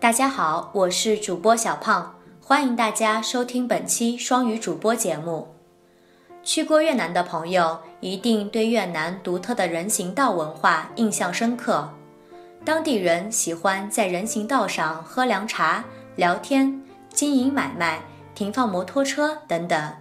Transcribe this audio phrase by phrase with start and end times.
[0.00, 5.48] 大家好，我是主播小胖，欢迎大家收听本期双语主播节目。
[6.44, 11.90] 去过越南的朋友一定对越南独特的人行道文化印象深刻。
[12.64, 15.84] 当地人喜欢在人行道上喝凉茶、
[16.14, 16.80] 聊天、
[17.12, 18.00] 经营买卖、
[18.36, 19.92] 停放摩托车等等。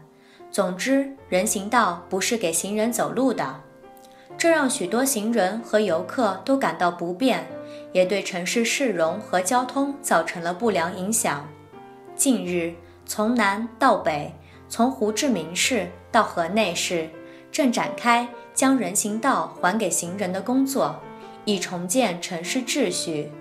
[0.52, 3.62] 总之，人行道不是给行人走路的，
[4.38, 7.48] 这让许多行人和游客都感到不便。
[7.92, 11.48] 也对城市市容和交通造成了不良影响。
[12.16, 12.74] 近日，
[13.06, 14.34] 从南到北，
[14.70, 17.10] 从胡志明市到河内市，
[17.52, 20.96] 正展开将人行道还给行人的工作，
[21.46, 23.32] 以重建城市秩序。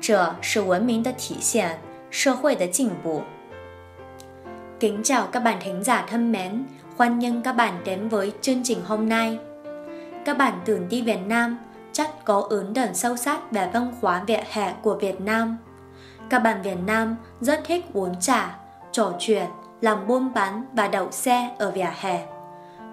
[0.00, 1.78] 这是文明的体现，
[2.10, 3.22] 社会的进步。
[4.78, 6.64] Kính chào các bạn thính giả thân mến,
[6.96, 9.38] hoan nghênh các bạn đến với chương trình hôm nay.
[10.24, 11.58] Các bạn tưởng đi Việt Nam
[11.96, 15.56] chắc có ấn tượng sâu sắc về văn hóa vỉa hè của Việt Nam.
[16.30, 18.58] Các bạn Việt Nam rất thích uống trà,
[18.92, 19.44] trò chuyện,
[19.80, 22.26] làm buôn bán và đậu xe ở vỉa hè.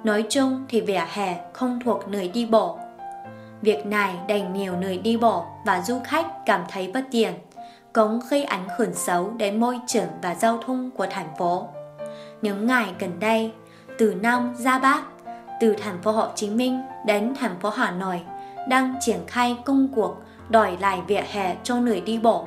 [0.03, 2.79] Nói chung thì vỉa hè không thuộc nơi đi bộ.
[3.61, 7.33] Việc này đành nhiều người đi bộ và du khách cảm thấy bất tiện,
[7.93, 11.67] cũng gây ảnh hưởng xấu đến môi trường và giao thông của thành phố.
[12.41, 13.51] Những ngày gần đây,
[13.97, 15.01] từ Nam ra Bắc,
[15.59, 18.21] từ thành phố Hồ Chí Minh đến thành phố Hà Nội
[18.68, 20.16] đang triển khai công cuộc
[20.48, 22.46] đòi lại vỉa hè cho người đi bộ,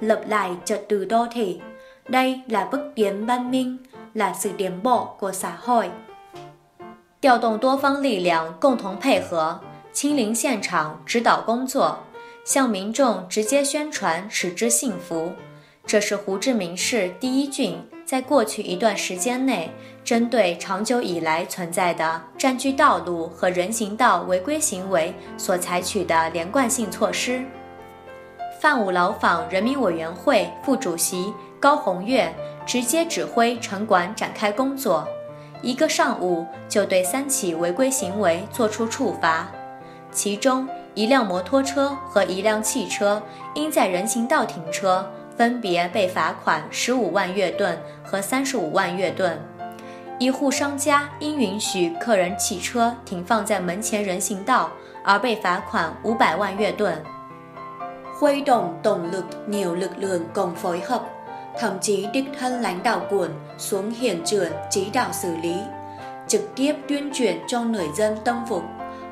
[0.00, 1.60] lập lại trật tự đô thị.
[2.08, 3.78] Đây là bước tiến văn minh,
[4.14, 5.90] là sự tiến bộ của xã hội.
[7.20, 9.60] 调动多方力量，共同配合，
[9.92, 11.98] 亲临现场指导工作，
[12.44, 15.32] 向民众直接宣传，使之幸福。
[15.86, 19.69] 这是胡志明市第一郡 在过去一段时间内，
[20.01, 27.43] 针对长久以来存在的占据道路和人行道违规行为所采取的连贯性措施。
[28.61, 32.33] 范武劳坊人民委员会副主席高红月
[32.65, 35.05] 直接指挥城管展开工作，
[35.61, 39.51] 一个上午就对三起违规行为作出处罚，
[40.13, 43.21] 其中一辆摩托车和一辆汽车
[43.53, 45.05] 因在人行道停车。
[45.36, 49.38] 分别被罚款十五万越盾和三十五万越盾。
[50.18, 54.70] 一户商家因允许客人汽车停放在门前人行道
[55.04, 56.94] 而被罚款五百万越盾。
[58.20, 61.02] Huy động tổng lực nhiều lực lượng cùng phối hợp,
[61.58, 65.56] thậm chí đích thân lãnh đạo quận xuống hiện trường chỉ đạo xử lý,
[66.28, 68.62] trực tiếp tuyên truyền cho người dân tâm phục.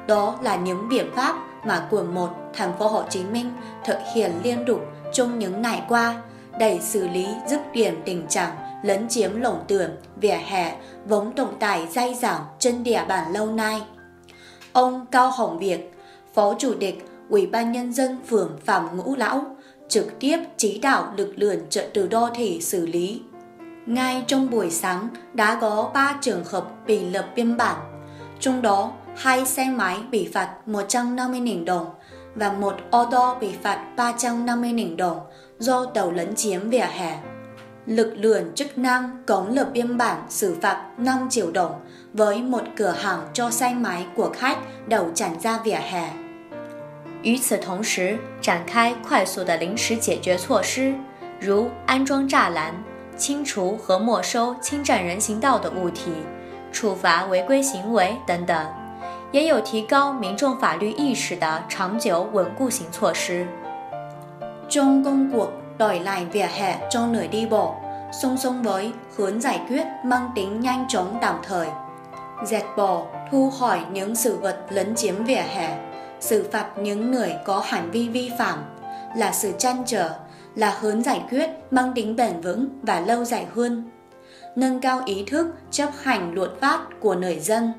[0.07, 1.35] Đó là những biện pháp
[1.65, 3.53] mà quận 1 thành phố Hồ Chí Minh
[3.85, 4.81] thực hiện liên tục
[5.16, 6.22] trong những ngày qua
[6.60, 10.78] để xử lý dứt điểm tình trạng lấn chiếm lồng tường, vỉa hè
[11.08, 13.82] vốn tồn tại dai dẳng trên địa bàn lâu nay.
[14.74, 15.94] Ông Cao Hồng Việt,
[16.34, 19.56] Phó Chủ tịch Ủy ban Nhân dân phường Phạm Ngũ Lão,
[19.90, 23.22] trực tiếp chỉ đạo lực lượng trật tự đô thị xử lý.
[23.86, 27.76] Ngay trong buổi sáng đã có 3 trường hợp bị lập biên bản,
[28.40, 31.86] trong đó hai xe máy bị phạt 150.000 đồng,
[32.35, 35.21] và một ô tô bị phạt 350.000 đồng
[35.59, 37.19] do tàu lấn chiếm vỉa hè.
[37.87, 41.81] Lực lượng chức năng cũng lập biên bản xử phạt 5 triệu đồng
[42.13, 44.57] với một cửa hàng cho xe máy của khách
[44.87, 46.11] đầu chắn ra vỉa hè.
[47.23, 50.95] 与此同时，展开快速的临时解决措施，
[51.39, 52.75] 如安装栅栏、
[53.19, 56.13] 清除和没收侵占人行道的物体、
[56.73, 58.67] 处罚违规行为等等。
[59.35, 63.47] 也有提高民众法律意识的长久稳固型措施。
[64.69, 67.75] Trong công cuộc đòi lại vỉa hè cho người đi bộ,
[68.13, 71.69] song song với hướng giải quyết mang tính nhanh chóng tạm thời,
[72.45, 75.79] dẹp bỏ, thu hỏi những sự vật lấn chiếm vỉa hè,
[76.21, 78.59] xử phạt những người có hành vi vi phạm
[79.17, 80.11] là sự chăn trở,
[80.55, 83.91] là hướng giải quyết mang tính bền vững và lâu dài hơn.
[84.57, 87.73] Nâng cao ý thức chấp hành luật pháp của người dân.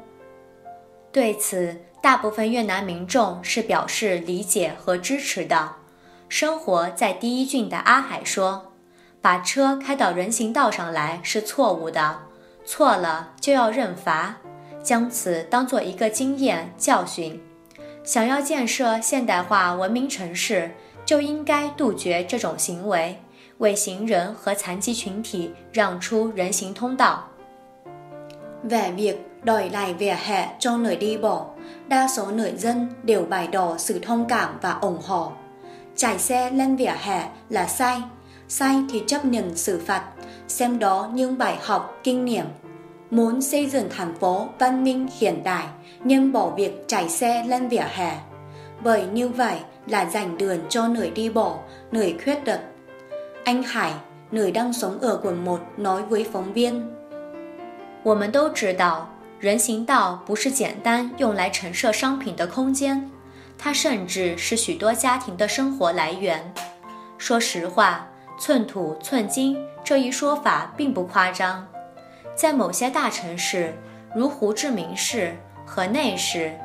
[1.16, 5.76] 对此，大部分越南民众是表示理解和支持的。
[6.28, 8.74] 生活在第一郡的阿海说
[9.22, 12.18] ：“把车开到人行道上来是错误的，
[12.66, 14.36] 错了就要认罚，
[14.82, 17.42] 将此当做一个经验教训。
[18.04, 20.70] 想要建设现代化文明城市，
[21.06, 23.18] 就应该杜绝这种行为，
[23.56, 27.26] 为行人和残疾群体让出人行通道。”
[28.68, 31.45] Về việc đòi lại vỉa hè cho người đi bộ,
[31.87, 35.31] đa số người dân đều bày tỏ sự thông cảm và ủng hộ.
[35.95, 38.01] Chạy xe lên vỉa hè là sai,
[38.47, 40.03] sai thì chấp nhận xử phạt,
[40.47, 42.45] xem đó như bài học kinh nghiệm.
[43.09, 45.65] Muốn xây dựng thành phố văn minh hiện đại
[46.03, 48.17] nhưng bỏ việc chạy xe lên vỉa hè.
[48.83, 49.55] Bởi như vậy
[49.87, 51.57] là dành đường cho người đi bộ,
[51.91, 52.59] người khuyết tật.
[53.43, 53.93] anh Hải,
[54.31, 57.01] người đang sống ở quận 1 nói với phóng viên.
[58.03, 59.07] 我们都知道，
[59.38, 63.10] 人行道不是简单用来陈设商品的空间，
[63.58, 66.54] 它甚至是许多家庭的生活来源。
[67.18, 68.06] 说实话，
[68.38, 71.66] 寸土寸金这一说法并不夸张。
[72.34, 73.74] 在某些大城市，
[74.14, 75.36] 如胡志明市
[75.66, 76.58] 和内市，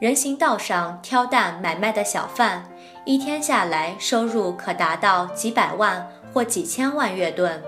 [0.00, 2.64] 人行道上挑担买卖的小贩，
[3.04, 7.62] 一天下来收入可达到几百万或几千万月盾。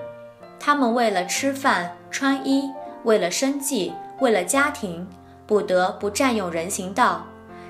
[0.58, 2.72] 他们为了吃饭、穿衣，
[3.04, 5.07] 为了生计，为了家庭，
[5.47, 7.25] 不得不占用人行道，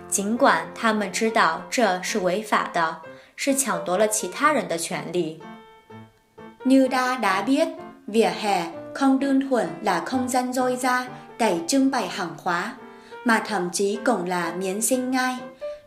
[0.10, 2.98] 尽管他们知道这是违法的，
[3.36, 5.42] 是抢夺了其他人的权利。
[6.66, 7.68] Như ta đã biết,
[8.08, 12.76] vỉa hè không đơn thuần là không gian rôi ra đầy trưng bày hàng hóa,
[13.26, 15.38] mà thậm chí cũng là miếng sinh ngai,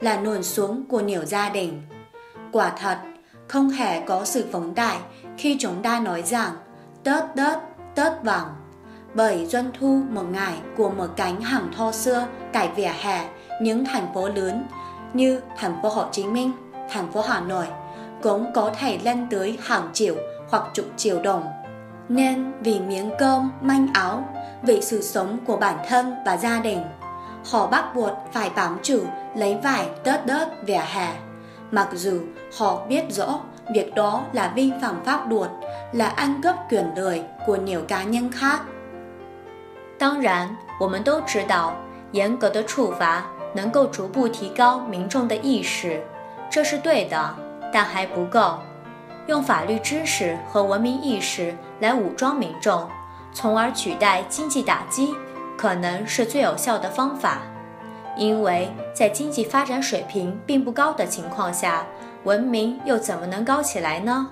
[0.01, 1.83] là nồn xuống của nhiều gia đình.
[2.53, 2.99] Quả thật,
[3.49, 4.97] không hề có sự phóng đại
[5.39, 6.51] khi chúng ta nói rằng
[7.05, 7.59] Tết Tết,
[7.95, 8.55] Tết vàng.
[9.14, 13.30] bởi doanh thu một ngày của một cánh hàng thô xưa tại vỉa hè
[13.62, 14.68] những thành phố lớn
[15.14, 16.52] như thành phố Hồ Chí Minh,
[16.90, 17.66] thành phố Hà Nội
[18.22, 20.16] cũng có thể lên tới hàng triệu
[20.50, 21.44] hoặc chục triệu đồng.
[22.10, 24.28] Nên vì miếng cơm, manh áo,
[24.64, 26.84] vì sự sống của bản thân và gia đình,
[27.52, 29.04] họ bắt buộc phải bám chủ
[29.36, 31.14] lấy vải tớt đớt vỉa hè.
[31.72, 32.22] Mặc dù
[32.58, 33.40] họ biết rõ
[33.74, 35.50] việc đó là vi phạm pháp luật,
[35.92, 38.62] là ăn cướp quyền lợi của nhiều cá nhân khác.
[40.02, 41.76] 当然，我们都知道，
[42.12, 46.02] 严格的处罚能够逐步提高民众的意识，
[46.50, 47.36] 这是对的，
[47.72, 48.58] 但还不够。
[49.28, 52.90] 用法律知识和文明意识来武装民众，
[53.32, 55.14] 从而取代经济打击，
[55.56, 57.44] 可能是最有效的方法。
[58.18, 61.86] 因为在经济发展水平并不高的情况下，
[62.24, 64.32] 文明又怎么能高起来呢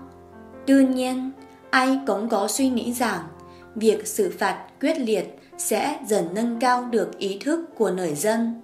[0.65, 1.33] ？Đương nhiên,
[1.69, 3.27] ai cũng có suy nghĩ rằng
[3.75, 8.62] việc xử phạt quyết liệt sẽ dần nâng cao được ý thức của người dân.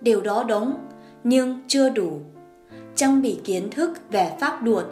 [0.00, 0.74] Điều đó đúng,
[1.24, 2.20] nhưng chưa đủ.
[2.94, 4.84] Trang bị kiến thức về pháp luật,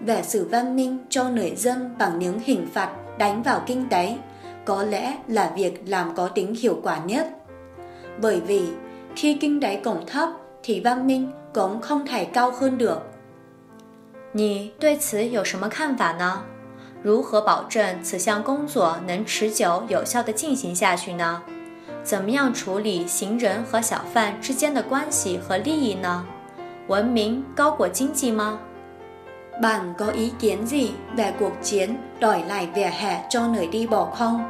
[0.00, 4.16] về sự văn minh cho người dân bằng những hình phạt đánh vào kinh tế
[4.64, 7.28] có lẽ là việc làm có tính hiệu quả nhất.
[8.20, 8.62] Bởi vì
[9.16, 10.28] khi kinh tế cũng thấp
[10.62, 13.10] thì văn minh cũng không thể cao hơn được.
[14.32, 16.44] 你对此有什么看法呢？
[17.04, 21.42] 如何保证此项工作能持久有效地进行下去呢？
[22.04, 26.24] 怎么样处理行人和小贩之间的关系和利益呢？
[26.88, 28.58] 文明高过经济吗？
[29.62, 33.86] Bạn có ý kiến gì về cuộc chiến đòi lại vỉa hè cho người đi
[33.86, 34.44] bộ không?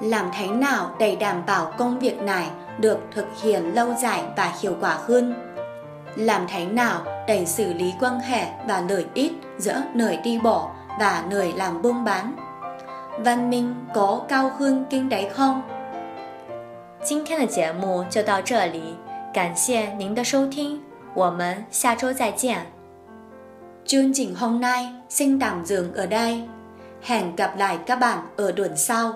[0.00, 4.52] Làm thế nào để đảm bảo công việc này được thực hiện lâu dài và
[4.60, 5.34] hiệu quả hơn?
[6.16, 10.70] Làm thế nào để xử lý quan hệ và lợi ích giữa người đi bộ
[10.98, 12.36] và người làm buôn bán?
[13.18, 15.62] Văn minh có cao hơn kinh tế không?
[17.02, 18.96] 今天的节目就到这里，
[19.32, 20.80] 感谢您的收听，
[21.14, 22.66] 我们下周再见。
[23.84, 26.48] Chương trình hôm nay xin tạm dừng ở đây.
[27.02, 29.12] Hẹn gặp lại các bạn ở tuần sau.